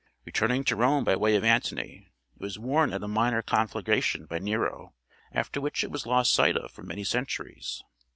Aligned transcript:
Returning 0.25 0.63
to 0.63 0.75
Rome 0.75 1.03
by 1.03 1.15
way 1.15 1.35
of 1.35 1.43
Antony 1.43 2.07
it 2.35 2.41
was 2.41 2.57
worn 2.57 2.91
at 2.91 3.03
a 3.03 3.07
minor 3.07 3.43
conflagration 3.43 4.25
by 4.25 4.39
Nero, 4.39 4.95
after 5.31 5.61
which 5.61 5.83
it 5.83 5.91
was 5.91 6.07
lost 6.07 6.33
sight 6.33 6.57
of 6.57 6.71
for 6.71 6.81
many 6.81 7.03
centuries. 7.03 7.83